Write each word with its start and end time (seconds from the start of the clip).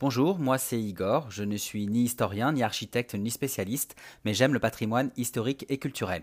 Bonjour, 0.00 0.38
moi 0.38 0.56
c'est 0.56 0.80
Igor, 0.80 1.30
je 1.30 1.44
ne 1.44 1.58
suis 1.58 1.86
ni 1.86 2.04
historien, 2.04 2.52
ni 2.52 2.62
architecte, 2.62 3.14
ni 3.14 3.30
spécialiste, 3.30 3.96
mais 4.24 4.32
j'aime 4.32 4.54
le 4.54 4.58
patrimoine 4.58 5.10
historique 5.18 5.66
et 5.68 5.76
culturel. 5.76 6.22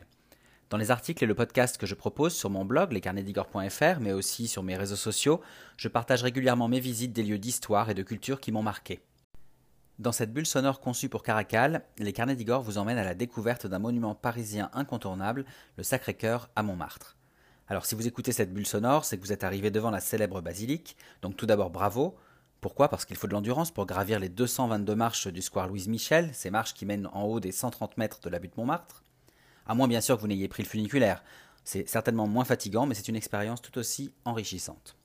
Dans 0.72 0.78
les 0.78 0.90
articles 0.90 1.24
et 1.24 1.28
le 1.28 1.36
podcast 1.36 1.78
que 1.78 1.86
je 1.86 1.94
propose 1.94 2.34
sur 2.34 2.50
mon 2.50 2.66
blog, 2.66 2.92
lescarnetsdigor.fr, 2.92 4.00
mais 4.02 4.14
aussi 4.14 4.48
sur 4.48 4.64
mes 4.64 4.76
réseaux 4.76 4.96
sociaux, 4.96 5.42
je 5.78 5.90
partage 5.90 6.24
régulièrement 6.24 6.68
mes 6.68 6.80
visites 6.80 7.14
des 7.14 7.22
lieux 7.22 7.38
d'histoire 7.38 7.92
et 7.92 7.94
de 7.94 8.02
culture 8.02 8.42
qui 8.42 8.52
m'ont 8.52 8.64
marqué. 8.64 9.00
Dans 10.00 10.12
cette 10.12 10.34
bulle 10.34 10.48
sonore 10.48 10.80
conçue 10.80 11.08
pour 11.08 11.22
Caracal, 11.22 11.84
les 12.00 12.14
Carnets 12.14 12.36
d'Igor 12.36 12.64
vous 12.64 12.80
emmènent 12.80 12.98
à 12.98 13.04
la 13.04 13.14
découverte 13.14 13.68
d'un 13.68 13.78
monument 13.78 14.16
parisien 14.16 14.72
incontournable, 14.74 15.46
le 15.78 15.84
Sacré-Cœur 15.84 16.50
à 16.56 16.64
Montmartre. 16.64 17.16
Alors 17.68 17.86
si 17.86 17.94
vous 17.94 18.08
écoutez 18.08 18.32
cette 18.32 18.56
bulle 18.56 18.66
sonore, 18.66 19.06
c'est 19.06 19.18
que 19.18 19.24
vous 19.24 19.34
êtes 19.34 19.44
arrivé 19.44 19.70
devant 19.70 19.92
la 19.92 20.00
célèbre 20.00 20.42
basilique, 20.42 20.98
donc 21.22 21.38
tout 21.38 21.46
d'abord 21.46 21.70
bravo, 21.70 22.18
pourquoi? 22.68 22.90
Parce 22.90 23.06
qu'il 23.06 23.16
faut 23.16 23.28
de 23.28 23.32
l'endurance 23.32 23.72
pour 23.72 23.86
gravir 23.86 24.20
les 24.20 24.28
222 24.28 24.94
marches 24.94 25.28
du 25.30 25.42
square 25.42 25.70
Louise 25.70 25.88
Michel, 25.88 26.32
ces 26.34 26.50
marches 26.50 26.74
qui 26.74 26.86
mènent 26.86 27.08
en 27.14 27.24
haut 27.24 27.40
des 27.40 27.54
130 27.54 27.98
mètres 27.98 28.20
de 28.20 28.28
la 28.28 28.40
butte 28.40 28.58
Montmartre. 28.58 29.06
À 29.66 29.74
moins 29.74 29.88
bien 29.88 30.02
sûr 30.02 30.18
que 30.18 30.22
vous 30.22 30.28
n'ayez 30.28 30.50
pris 30.50 30.64
le 30.64 30.68
funiculaire. 30.68 31.24
C'est 31.64 31.88
certainement 31.88 32.28
moins 32.28 32.44
fatigant, 32.44 32.86
mais 32.86 32.94
c'est 32.94 33.08
une 33.08 33.16
expérience 33.16 33.62
tout 33.62 33.78
aussi 33.78 34.12
enrichissante. 34.26 34.98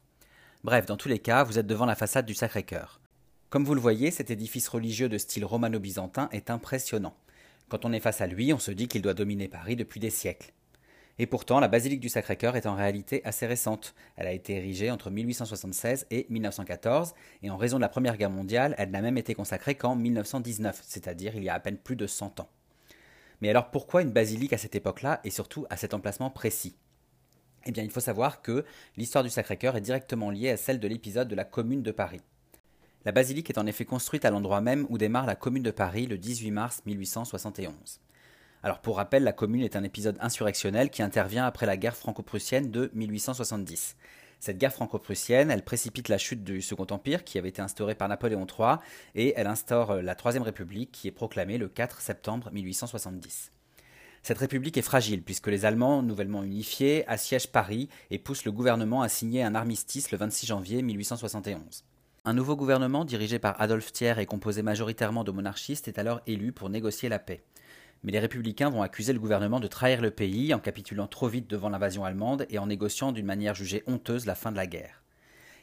Bref, 0.64 0.87
dans 0.87 0.96
tous 0.96 1.09
les 1.09 1.20
cas, 1.20 1.45
vous 1.45 1.56
êtes 1.56 1.68
devant 1.68 1.87
la 1.87 1.95
façade 1.95 2.27
du 2.27 2.34
Sacré-Cœur. 2.34 3.01
Comme 3.48 3.65
vous 3.65 3.76
le 3.76 3.80
voyez, 3.80 4.10
cet 4.10 4.32
édifice 4.32 4.66
religieux 4.66 5.09
de 5.09 5.16
style 5.16 5.45
romano-byzantin 5.45 6.30
est 6.32 6.51
impressionnant. 6.51 7.15
Quand 7.68 7.84
on 7.84 7.92
est 7.92 8.01
face 8.01 8.23
à 8.23 8.26
lui, 8.26 8.52
on 8.52 8.59
se 8.59 8.73
dit 8.73 8.88
qu'il 8.88 9.02
doit 9.02 9.15
dominer 9.15 9.46
Paris 9.46 9.76
depuis 9.76 10.01
des 10.01 10.10
siècles. 10.10 10.52
Et 11.19 11.27
pourtant, 11.27 11.61
la 11.61 11.69
basilique 11.69 12.01
du 12.01 12.09
Sacré-Cœur 12.09 12.57
est 12.57 12.66
en 12.66 12.75
réalité 12.75 13.23
assez 13.25 13.47
récente. 13.47 13.95
Elle 14.16 14.27
a 14.27 14.33
été 14.33 14.57
érigée 14.57 14.91
entre 14.91 15.11
1876 15.11 16.07
et 16.11 16.27
1914, 16.30 17.15
et 17.43 17.51
en 17.51 17.57
raison 17.57 17.77
de 17.77 17.83
la 17.83 17.88
Première 17.88 18.16
Guerre 18.16 18.30
mondiale, 18.30 18.75
elle 18.79 18.91
n'a 18.91 19.02
même 19.02 19.19
été 19.19 19.35
consacrée 19.35 19.75
qu'en 19.75 19.95
1919, 19.95 20.83
c'est-à-dire 20.87 21.37
il 21.37 21.45
y 21.45 21.48
a 21.48 21.55
à 21.55 21.61
peine 21.61 21.77
plus 21.77 21.97
de 21.97 22.07
100 22.07 22.41
ans. 22.41 22.49
Mais 23.41 23.51
alors 23.51 23.71
pourquoi 23.71 24.02
une 24.02 24.13
basilique 24.13 24.52
à 24.52 24.59
cette 24.59 24.74
époque-là, 24.74 25.21
et 25.24 25.30
surtout 25.30 25.66
à 25.69 25.77
cet 25.77 25.95
emplacement 25.95 26.30
précis? 26.30 26.77
Eh 27.66 27.73
bien, 27.73 27.85
il 27.85 27.91
faut 27.91 28.01
savoir 28.01 28.43
que 28.43 28.65
l'histoire 28.97 29.23
du 29.23 29.30
Sacré-Cœur 29.30 29.76
est 29.76 29.82
directement 29.82 30.30
liée 30.30 30.51
à 30.51 30.57
celle 30.57 30.80
de 30.80 30.88
l'épisode 30.88 31.29
de 31.29 31.35
la 31.35 31.45
Commune 31.45 31.82
de 31.82 31.93
Paris. 31.93 32.23
La 33.04 33.13
basilique 33.13 33.51
est 33.51 33.59
en 33.59 33.66
effet 33.66 33.85
construite 33.85 34.24
à 34.24 34.30
l'endroit 34.30 34.60
même 34.60 34.87
où 34.88 34.97
démarre 34.97 35.26
la 35.26 35.35
Commune 35.35 35.63
de 35.63 35.71
Paris 35.71 36.07
le 36.07 36.19
18 36.19 36.51
mars 36.52 36.82
1871. 36.87 38.01
Alors 38.65 38.79
pour 38.79 38.96
rappel, 38.96 39.24
la 39.24 39.32
Commune 39.32 39.63
est 39.63 39.74
un 39.74 39.82
épisode 39.82 40.16
insurrectionnel 40.21 40.91
qui 40.91 41.02
intervient 41.02 41.45
après 41.45 41.66
la 41.66 41.77
guerre 41.77 41.96
franco-prussienne 41.96 42.71
de 42.71 42.93
1870. 42.95 43.96
Cette 44.38 44.59
guerre 44.59 44.73
franco-prussienne, 44.73 45.51
elle 45.51 45.65
précipite 45.65 46.09
la 46.09 46.19
chute 46.19 46.45
du 46.45 46.63
Second 46.63 46.87
Empire 46.91 47.24
qui 47.24 47.38
avait 47.38 47.49
été 47.49 47.60
instauré 47.60 47.96
par 47.96 48.09
Napoléon 48.09 48.46
III 48.46 48.77
et 49.16 49.35
elle 49.37 49.49
instaure 49.49 50.01
la 50.01 50.15
Troisième 50.15 50.45
République 50.45 50.93
qui 50.93 51.09
est 51.09 51.13
proclamée 51.13 51.59
le 51.59 51.69
4 51.69 52.01
septembre 52.01 52.51
1870. 52.52 53.51
Cette 54.23 54.38
république 54.38 54.76
est 54.76 54.82
fragile 54.82 55.24
puisque 55.24 55.49
les 55.49 55.65
Allemands, 55.65 56.01
nouvellement 56.01 56.45
unifiés, 56.45 57.04
assiègent 57.09 57.51
Paris 57.51 57.88
et 58.13 58.21
poussent 58.21 58.45
le 58.45 58.52
gouvernement 58.52 59.02
à 59.02 59.09
signer 59.09 59.43
un 59.43 59.57
armistice 59.57 60.13
le 60.13 60.19
26 60.19 60.47
janvier 60.47 60.82
1871. 60.82 61.85
Un 62.24 62.35
nouveau 62.35 62.54
gouvernement 62.54 63.04
dirigé 63.04 63.41
par 63.41 63.60
Adolphe 63.60 63.93
Thiers 63.93 64.21
et 64.21 64.26
composé 64.26 64.62
majoritairement 64.62 65.25
de 65.25 65.32
monarchistes 65.32 65.88
est 65.88 65.99
alors 65.99 66.21
élu 66.28 66.53
pour 66.53 66.71
négocier 66.71 67.09
la 67.09 67.19
paix 67.19 67.43
mais 68.03 68.12
les 68.12 68.19
républicains 68.19 68.70
vont 68.70 68.82
accuser 68.82 69.12
le 69.12 69.20
gouvernement 69.20 69.60
de 69.60 69.66
trahir 69.66 70.00
le 70.00 70.10
pays 70.10 70.53
en 70.54 70.58
capitulant 70.58 71.06
trop 71.06 71.28
vite 71.28 71.48
devant 71.48 71.69
l'invasion 71.69 72.04
allemande 72.04 72.47
et 72.50 72.58
en 72.58 72.66
négociant 72.66 73.12
d'une 73.12 73.26
manière 73.26 73.54
jugée 73.54 73.82
honteuse 73.86 74.26
la 74.26 74.34
fin 74.34 74.50
de 74.50 74.56
la 74.56 74.66
guerre. 74.66 75.03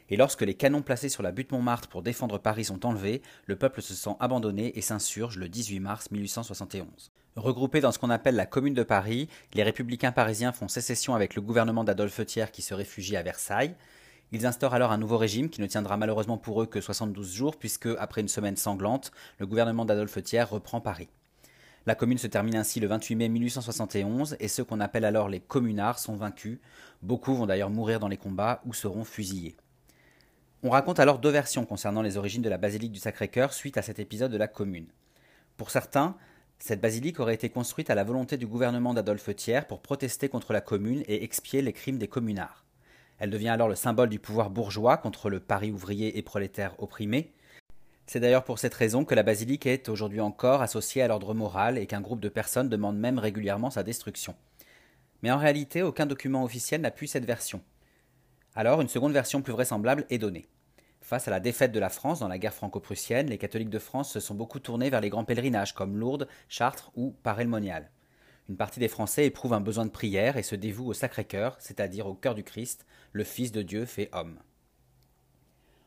Et 0.08 0.16
lorsque 0.16 0.42
les 0.42 0.54
canons 0.54 0.82
placés 0.82 1.08
sur 1.08 1.22
la 1.22 1.30
butte 1.30 1.52
Montmartre 1.52 1.88
pour 1.88 2.02
défendre 2.02 2.38
Paris 2.38 2.64
sont 2.64 2.84
enlevés, 2.84 3.22
le 3.46 3.56
peuple 3.56 3.80
se 3.80 3.94
sent 3.94 4.16
abandonné 4.18 4.76
et 4.76 4.80
s'insurge 4.80 5.36
le 5.36 5.48
18 5.48 5.78
mars 5.78 6.10
1871. 6.10 7.12
Regroupés 7.36 7.80
dans 7.80 7.92
ce 7.92 7.98
qu'on 8.00 8.10
appelle 8.10 8.34
la 8.34 8.46
Commune 8.46 8.74
de 8.74 8.82
Paris, 8.82 9.28
les 9.54 9.62
républicains 9.62 10.10
parisiens 10.10 10.50
font 10.50 10.66
sécession 10.66 11.14
avec 11.14 11.36
le 11.36 11.42
gouvernement 11.42 11.84
d'Adolphe 11.84 12.26
Thiers 12.26 12.50
qui 12.52 12.60
se 12.60 12.74
réfugie 12.74 13.16
à 13.16 13.22
Versailles. 13.22 13.76
Ils 14.32 14.46
instaurent 14.46 14.74
alors 14.74 14.90
un 14.90 14.98
nouveau 14.98 15.16
régime 15.16 15.48
qui 15.48 15.60
ne 15.60 15.66
tiendra 15.66 15.96
malheureusement 15.96 16.38
pour 16.38 16.60
eux 16.60 16.66
que 16.66 16.80
72 16.80 17.32
jours 17.32 17.56
puisque, 17.56 17.88
après 17.98 18.20
une 18.20 18.28
semaine 18.28 18.56
sanglante, 18.56 19.12
le 19.38 19.46
gouvernement 19.46 19.84
d'Adolphe 19.84 20.20
Thiers 20.24 20.42
reprend 20.42 20.80
Paris. 20.80 21.08
La 21.86 21.94
commune 21.94 22.18
se 22.18 22.26
termine 22.26 22.56
ainsi 22.56 22.78
le 22.78 22.86
28 22.86 23.14
mai 23.16 23.28
1871 23.28 24.36
et 24.38 24.48
ceux 24.48 24.64
qu'on 24.64 24.80
appelle 24.80 25.04
alors 25.04 25.28
les 25.28 25.40
communards 25.40 25.98
sont 25.98 26.14
vaincus. 26.14 26.58
Beaucoup 27.02 27.34
vont 27.34 27.46
d'ailleurs 27.46 27.70
mourir 27.70 28.00
dans 28.00 28.08
les 28.08 28.18
combats 28.18 28.60
ou 28.66 28.74
seront 28.74 29.04
fusillés. 29.04 29.56
On 30.62 30.70
raconte 30.70 31.00
alors 31.00 31.18
deux 31.18 31.30
versions 31.30 31.64
concernant 31.64 32.02
les 32.02 32.18
origines 32.18 32.42
de 32.42 32.50
la 32.50 32.58
basilique 32.58 32.92
du 32.92 32.98
Sacré-Cœur 32.98 33.54
suite 33.54 33.78
à 33.78 33.82
cet 33.82 33.98
épisode 33.98 34.30
de 34.30 34.36
la 34.36 34.46
commune. 34.46 34.88
Pour 35.56 35.70
certains, 35.70 36.16
cette 36.58 36.82
basilique 36.82 37.18
aurait 37.18 37.34
été 37.34 37.48
construite 37.48 37.88
à 37.88 37.94
la 37.94 38.04
volonté 38.04 38.36
du 38.36 38.46
gouvernement 38.46 38.92
d'Adolphe 38.92 39.34
Thiers 39.34 39.66
pour 39.66 39.80
protester 39.80 40.28
contre 40.28 40.52
la 40.52 40.60
commune 40.60 41.02
et 41.06 41.24
expier 41.24 41.62
les 41.62 41.72
crimes 41.72 41.96
des 41.96 42.08
communards. 42.08 42.66
Elle 43.18 43.30
devient 43.30 43.48
alors 43.48 43.68
le 43.68 43.74
symbole 43.74 44.10
du 44.10 44.18
pouvoir 44.18 44.50
bourgeois 44.50 44.98
contre 44.98 45.30
le 45.30 45.40
Paris 45.40 45.70
ouvrier 45.70 46.18
et 46.18 46.22
prolétaire 46.22 46.74
opprimé, 46.78 47.32
c'est 48.10 48.18
d'ailleurs 48.18 48.42
pour 48.42 48.58
cette 48.58 48.74
raison 48.74 49.04
que 49.04 49.14
la 49.14 49.22
basilique 49.22 49.66
est 49.66 49.88
aujourd'hui 49.88 50.20
encore 50.20 50.62
associée 50.62 51.00
à 51.00 51.06
l'ordre 51.06 51.32
moral 51.32 51.78
et 51.78 51.86
qu'un 51.86 52.00
groupe 52.00 52.18
de 52.18 52.28
personnes 52.28 52.68
demande 52.68 52.98
même 52.98 53.20
régulièrement 53.20 53.70
sa 53.70 53.84
destruction. 53.84 54.34
Mais 55.22 55.30
en 55.30 55.38
réalité, 55.38 55.84
aucun 55.84 56.06
document 56.06 56.42
officiel 56.42 56.80
n'a 56.80 56.90
pu 56.90 57.06
cette 57.06 57.24
version. 57.24 57.62
Alors, 58.56 58.80
une 58.80 58.88
seconde 58.88 59.12
version 59.12 59.42
plus 59.42 59.52
vraisemblable 59.52 60.06
est 60.10 60.18
donnée. 60.18 60.48
Face 61.00 61.28
à 61.28 61.30
la 61.30 61.38
défaite 61.38 61.70
de 61.70 61.78
la 61.78 61.88
France 61.88 62.18
dans 62.18 62.26
la 62.26 62.38
guerre 62.38 62.52
franco-prussienne, 62.52 63.28
les 63.28 63.38
catholiques 63.38 63.70
de 63.70 63.78
France 63.78 64.10
se 64.10 64.18
sont 64.18 64.34
beaucoup 64.34 64.58
tournés 64.58 64.90
vers 64.90 65.00
les 65.00 65.08
grands 65.08 65.24
pèlerinages 65.24 65.72
comme 65.72 65.96
Lourdes, 65.96 66.26
Chartres 66.48 66.90
ou 66.96 67.14
Paray-le-Monial. 67.22 67.92
Une 68.48 68.56
partie 68.56 68.80
des 68.80 68.88
Français 68.88 69.26
éprouve 69.26 69.52
un 69.52 69.60
besoin 69.60 69.84
de 69.84 69.90
prière 69.92 70.36
et 70.36 70.42
se 70.42 70.56
dévoue 70.56 70.88
au 70.88 70.94
Sacré-Cœur, 70.94 71.54
c'est-à-dire 71.60 72.08
au 72.08 72.14
cœur 72.14 72.34
du 72.34 72.42
Christ, 72.42 72.86
le 73.12 73.22
Fils 73.22 73.52
de 73.52 73.62
Dieu 73.62 73.86
fait 73.86 74.08
homme. 74.12 74.40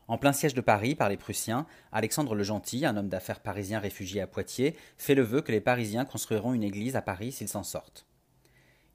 En 0.06 0.18
plein 0.18 0.32
siège 0.32 0.52
de 0.52 0.60
Paris 0.60 0.94
par 0.94 1.08
les 1.08 1.16
Prussiens, 1.16 1.66
Alexandre 1.90 2.34
le 2.34 2.42
Gentil, 2.42 2.84
un 2.84 2.96
homme 2.96 3.08
d'affaires 3.08 3.40
parisien 3.40 3.78
réfugié 3.80 4.20
à 4.20 4.26
Poitiers, 4.26 4.76
fait 4.98 5.14
le 5.14 5.22
vœu 5.22 5.40
que 5.40 5.52
les 5.52 5.62
Parisiens 5.62 6.04
construiront 6.04 6.52
une 6.52 6.62
église 6.62 6.94
à 6.94 7.00
Paris 7.00 7.32
s'ils 7.32 7.48
s'en 7.48 7.62
sortent. 7.62 8.06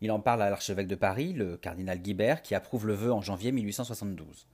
Il 0.02 0.12
en 0.12 0.20
parle 0.20 0.44
à 0.44 0.52
l'archevêque 0.52 0.88
de 0.88 0.96
Paris, 0.96 1.34
le 1.34 1.58
cardinal 1.58 2.00
Guibert, 2.00 2.44
qui 2.44 2.54
approuve 2.54 2.86
le 2.86 2.94
vœu 2.94 3.12
en 3.12 3.22
janvier 3.22 3.52
1872. 3.52 4.48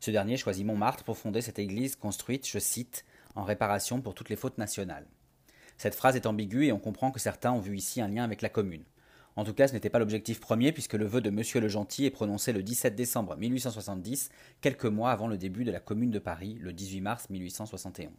Ce 0.00 0.10
dernier 0.10 0.36
choisit 0.36 0.66
Montmartre 0.66 1.02
pour 1.02 1.16
fonder 1.16 1.40
cette 1.40 1.58
église 1.58 1.96
construite, 1.96 2.46
je 2.46 2.58
cite, 2.58 3.06
en 3.34 3.44
réparation 3.44 4.02
pour 4.02 4.14
toutes 4.14 4.28
les 4.28 4.36
fautes 4.36 4.58
nationales. 4.58 5.06
Cette 5.78 5.94
phrase 5.94 6.14
est 6.14 6.26
ambiguë 6.26 6.66
et 6.66 6.72
on 6.72 6.78
comprend 6.78 7.10
que 7.10 7.20
certains 7.20 7.52
ont 7.52 7.60
vu 7.60 7.76
ici 7.76 8.02
un 8.02 8.08
lien 8.08 8.22
avec 8.22 8.42
la 8.42 8.50
commune. 8.50 8.84
En 9.36 9.44
tout 9.44 9.54
cas, 9.54 9.68
ce 9.68 9.72
n'était 9.72 9.88
pas 9.88 9.98
l'objectif 9.98 10.40
premier 10.40 10.72
puisque 10.72 10.92
le 10.92 11.06
vœu 11.06 11.20
de 11.20 11.30
Monsieur 11.30 11.60
le 11.60 11.68
Gentil 11.68 12.04
est 12.04 12.10
prononcé 12.10 12.52
le 12.52 12.62
17 12.62 12.94
décembre 12.94 13.36
1870, 13.36 14.30
quelques 14.60 14.84
mois 14.84 15.10
avant 15.10 15.26
le 15.26 15.38
début 15.38 15.64
de 15.64 15.70
la 15.70 15.80
Commune 15.80 16.10
de 16.10 16.18
Paris, 16.18 16.58
le 16.60 16.72
18 16.72 17.00
mars 17.00 17.30
1871. 17.30 18.10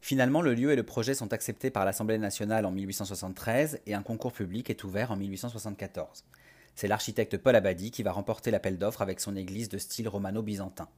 Finalement, 0.00 0.42
le 0.42 0.54
lieu 0.54 0.70
et 0.70 0.76
le 0.76 0.82
projet 0.82 1.14
sont 1.14 1.32
acceptés 1.32 1.70
par 1.70 1.84
l'Assemblée 1.84 2.18
nationale 2.18 2.66
en 2.66 2.70
1873 2.70 3.80
et 3.86 3.94
un 3.94 4.02
concours 4.02 4.32
public 4.32 4.70
est 4.70 4.84
ouvert 4.84 5.10
en 5.10 5.16
1874. 5.16 6.24
C'est 6.74 6.88
l'architecte 6.88 7.38
Paul 7.38 7.56
Abadie 7.56 7.90
qui 7.90 8.02
va 8.02 8.12
remporter 8.12 8.50
l'appel 8.50 8.78
d'offres 8.78 9.02
avec 9.02 9.20
son 9.20 9.36
église 9.36 9.68
de 9.68 9.78
style 9.78 10.08
romano-byzantin. 10.08 10.88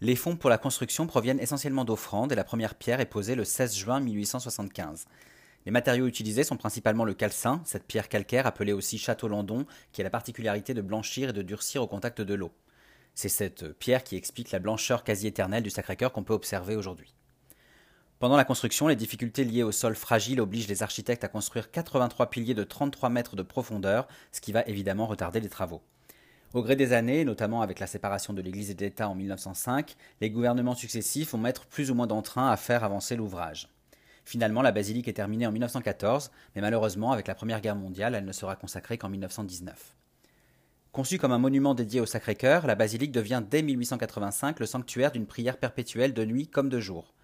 Les 0.00 0.16
fonds 0.16 0.36
pour 0.36 0.50
la 0.50 0.58
construction 0.58 1.06
proviennent 1.06 1.38
essentiellement 1.38 1.84
d'offrandes 1.84 2.32
et 2.32 2.34
la 2.34 2.42
première 2.42 2.74
pierre 2.74 2.98
est 2.98 3.06
posée 3.06 3.36
le 3.36 3.44
16 3.44 3.76
juin 3.76 4.00
1875. 4.00 5.06
Les 5.64 5.72
matériaux 5.72 6.06
utilisés 6.06 6.44
sont 6.44 6.56
principalement 6.56 7.04
le 7.04 7.14
calcin, 7.14 7.62
cette 7.64 7.86
pierre 7.86 8.08
calcaire 8.08 8.46
appelée 8.46 8.72
aussi 8.72 8.98
château 8.98 9.28
landon, 9.28 9.66
qui 9.92 10.00
a 10.00 10.04
la 10.04 10.10
particularité 10.10 10.74
de 10.74 10.82
blanchir 10.82 11.30
et 11.30 11.32
de 11.32 11.42
durcir 11.42 11.82
au 11.82 11.86
contact 11.86 12.20
de 12.20 12.34
l'eau. 12.34 12.52
C'est 13.14 13.28
cette 13.28 13.72
pierre 13.78 14.04
qui 14.04 14.16
explique 14.16 14.50
la 14.50 14.58
blancheur 14.58 15.04
quasi 15.04 15.26
éternelle 15.26 15.62
du 15.62 15.70
Sacré-Cœur 15.70 16.12
qu'on 16.12 16.24
peut 16.24 16.34
observer 16.34 16.76
aujourd'hui. 16.76 17.14
Pendant 18.18 18.36
la 18.36 18.44
construction, 18.44 18.86
les 18.86 18.96
difficultés 18.96 19.44
liées 19.44 19.64
au 19.64 19.72
sol 19.72 19.96
fragile 19.96 20.40
obligent 20.40 20.68
les 20.68 20.82
architectes 20.82 21.24
à 21.24 21.28
construire 21.28 21.70
83 21.70 22.30
piliers 22.30 22.54
de 22.54 22.64
33 22.64 23.08
mètres 23.10 23.36
de 23.36 23.42
profondeur, 23.42 24.06
ce 24.30 24.40
qui 24.40 24.52
va 24.52 24.62
évidemment 24.62 25.06
retarder 25.06 25.40
les 25.40 25.48
travaux. 25.48 25.82
Au 26.54 26.62
gré 26.62 26.76
des 26.76 26.92
années, 26.92 27.24
notamment 27.24 27.62
avec 27.62 27.80
la 27.80 27.86
séparation 27.86 28.32
de 28.32 28.42
l'Église 28.42 28.70
et 28.70 28.74
de 28.74 28.84
l'État 28.84 29.08
en 29.08 29.14
1905, 29.14 29.96
les 30.20 30.30
gouvernements 30.30 30.74
successifs 30.74 31.32
vont 31.32 31.38
mettre 31.38 31.66
plus 31.66 31.90
ou 31.90 31.94
moins 31.94 32.06
d'entrain 32.06 32.50
à 32.50 32.56
faire 32.56 32.84
avancer 32.84 33.16
l'ouvrage. 33.16 33.71
Finalement, 34.24 34.62
la 34.62 34.72
basilique 34.72 35.08
est 35.08 35.14
terminée 35.14 35.46
en 35.46 35.52
1914, 35.52 36.30
mais 36.54 36.60
malheureusement, 36.60 37.12
avec 37.12 37.26
la 37.26 37.34
Première 37.34 37.60
Guerre 37.60 37.76
mondiale, 37.76 38.14
elle 38.14 38.24
ne 38.24 38.32
sera 38.32 38.56
consacrée 38.56 38.98
qu'en 38.98 39.08
1919. 39.08 39.96
Conçue 40.92 41.18
comme 41.18 41.32
un 41.32 41.38
monument 41.38 41.74
dédié 41.74 42.00
au 42.00 42.06
Sacré-Cœur, 42.06 42.66
la 42.66 42.74
basilique 42.74 43.12
devient 43.12 43.42
dès 43.50 43.62
1885 43.62 44.60
le 44.60 44.66
sanctuaire 44.66 45.10
d'une 45.10 45.26
prière 45.26 45.56
perpétuelle 45.56 46.12
de 46.12 46.24
nuit 46.24 46.48
comme 46.48 46.68
de 46.68 46.80
jour. 46.80 47.14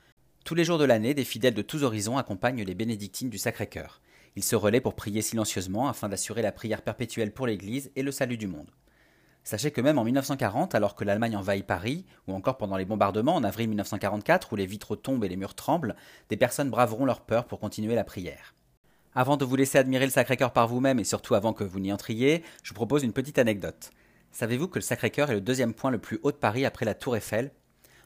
Tous 0.44 0.54
les 0.54 0.64
jours 0.64 0.78
de 0.78 0.84
l'année, 0.84 1.12
des 1.12 1.24
fidèles 1.24 1.52
de 1.52 1.62
tous 1.62 1.82
horizons 1.82 2.16
accompagnent 2.16 2.64
les 2.64 2.74
bénédictines 2.74 3.28
du 3.28 3.36
Sacré-Cœur. 3.36 4.00
Ils 4.36 4.44
se 4.44 4.56
relaient 4.56 4.80
pour 4.80 4.94
prier 4.94 5.20
silencieusement 5.20 5.88
afin 5.88 6.08
d'assurer 6.08 6.40
la 6.40 6.52
prière 6.52 6.80
perpétuelle 6.80 7.32
pour 7.32 7.46
l'Église 7.46 7.90
et 7.94 8.02
le 8.02 8.10
salut 8.10 8.38
du 8.38 8.46
monde. 8.46 8.70
Sachez 9.48 9.70
que 9.70 9.80
même 9.80 9.96
en 9.96 10.04
1940, 10.04 10.74
alors 10.74 10.94
que 10.94 11.04
l'Allemagne 11.04 11.34
envahit 11.34 11.64
Paris, 11.66 12.04
ou 12.26 12.34
encore 12.34 12.58
pendant 12.58 12.76
les 12.76 12.84
bombardements 12.84 13.34
en 13.34 13.44
avril 13.44 13.70
1944 13.70 14.52
où 14.52 14.56
les 14.56 14.66
vitres 14.66 14.94
tombent 14.94 15.24
et 15.24 15.28
les 15.30 15.36
murs 15.38 15.54
tremblent, 15.54 15.96
des 16.28 16.36
personnes 16.36 16.68
braveront 16.68 17.06
leur 17.06 17.22
peur 17.22 17.46
pour 17.46 17.58
continuer 17.58 17.94
la 17.94 18.04
prière. 18.04 18.54
Avant 19.14 19.38
de 19.38 19.46
vous 19.46 19.56
laisser 19.56 19.78
admirer 19.78 20.04
le 20.04 20.10
Sacré-Cœur 20.10 20.52
par 20.52 20.68
vous-même 20.68 20.98
et 20.98 21.04
surtout 21.04 21.34
avant 21.34 21.54
que 21.54 21.64
vous 21.64 21.80
n'y 21.80 21.94
entriez, 21.94 22.44
je 22.62 22.68
vous 22.68 22.74
propose 22.74 23.04
une 23.04 23.14
petite 23.14 23.38
anecdote. 23.38 23.90
Savez-vous 24.32 24.68
que 24.68 24.80
le 24.80 24.82
Sacré-Cœur 24.82 25.30
est 25.30 25.36
le 25.36 25.40
deuxième 25.40 25.72
point 25.72 25.90
le 25.90 25.98
plus 25.98 26.20
haut 26.24 26.30
de 26.30 26.36
Paris 26.36 26.66
après 26.66 26.84
la 26.84 26.92
Tour 26.92 27.16
Eiffel? 27.16 27.50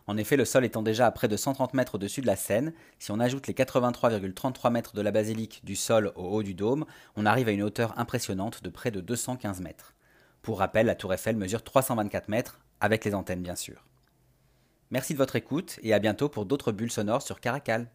En 0.06 0.16
effet, 0.16 0.36
le 0.36 0.44
sol 0.44 0.64
étant 0.64 0.82
déjà 0.82 1.08
à 1.08 1.10
près 1.10 1.26
de 1.26 1.36
130 1.36 1.74
mètres 1.74 1.96
au-dessus 1.96 2.20
de 2.20 2.28
la 2.28 2.36
Seine, 2.36 2.72
si 3.00 3.10
on 3.10 3.18
ajoute 3.18 3.48
les 3.48 3.54
83,33 3.54 4.70
mètres 4.70 4.94
de 4.94 5.02
la 5.02 5.10
basilique 5.10 5.60
du 5.64 5.74
sol 5.74 6.12
au 6.14 6.22
haut 6.22 6.44
du 6.44 6.54
dôme, 6.54 6.84
on 7.16 7.26
arrive 7.26 7.48
à 7.48 7.52
une 7.52 7.64
hauteur 7.64 7.98
impressionnante 7.98 8.62
de 8.62 8.68
près 8.68 8.92
de 8.92 9.00
215 9.00 9.60
mètres. 9.60 9.94
Pour 10.42 10.58
rappel, 10.58 10.86
la 10.86 10.96
tour 10.96 11.14
Eiffel 11.14 11.36
mesure 11.36 11.62
324 11.62 12.28
mètres, 12.28 12.58
avec 12.80 13.04
les 13.04 13.14
antennes 13.14 13.42
bien 13.42 13.54
sûr. 13.54 13.84
Merci 14.90 15.12
de 15.12 15.18
votre 15.18 15.36
écoute 15.36 15.78
et 15.82 15.94
à 15.94 16.00
bientôt 16.00 16.28
pour 16.28 16.46
d'autres 16.46 16.72
bulles 16.72 16.90
sonores 16.90 17.22
sur 17.22 17.40
Caracal. 17.40 17.88